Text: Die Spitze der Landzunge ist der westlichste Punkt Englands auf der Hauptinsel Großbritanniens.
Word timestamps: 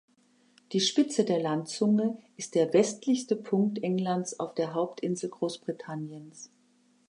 Die 0.71 0.79
Spitze 0.79 1.25
der 1.25 1.39
Landzunge 1.39 2.17
ist 2.35 2.55
der 2.55 2.73
westlichste 2.73 3.35
Punkt 3.35 3.83
Englands 3.83 4.39
auf 4.39 4.55
der 4.55 4.73
Hauptinsel 4.73 5.29
Großbritanniens. 5.29 6.49